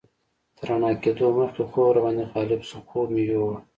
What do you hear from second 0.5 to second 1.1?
تر رڼا